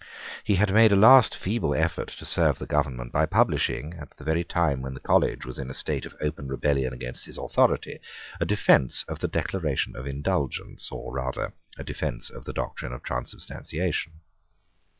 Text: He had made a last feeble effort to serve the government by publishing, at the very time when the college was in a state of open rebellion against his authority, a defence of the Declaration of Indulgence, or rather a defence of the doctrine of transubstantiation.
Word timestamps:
He 0.43 0.55
had 0.55 0.73
made 0.73 0.91
a 0.91 0.95
last 0.95 1.37
feeble 1.37 1.75
effort 1.75 2.07
to 2.07 2.25
serve 2.25 2.57
the 2.57 2.65
government 2.65 3.11
by 3.11 3.27
publishing, 3.27 3.93
at 3.99 4.09
the 4.17 4.23
very 4.23 4.43
time 4.43 4.81
when 4.81 4.95
the 4.95 4.99
college 4.99 5.45
was 5.45 5.59
in 5.59 5.69
a 5.69 5.75
state 5.75 6.07
of 6.07 6.15
open 6.19 6.47
rebellion 6.47 6.91
against 6.91 7.25
his 7.25 7.37
authority, 7.37 7.99
a 8.39 8.45
defence 8.45 9.05
of 9.07 9.19
the 9.19 9.27
Declaration 9.27 9.95
of 9.95 10.07
Indulgence, 10.07 10.91
or 10.91 11.13
rather 11.13 11.53
a 11.77 11.83
defence 11.83 12.31
of 12.31 12.45
the 12.45 12.53
doctrine 12.53 12.93
of 12.93 13.03
transubstantiation. 13.03 14.13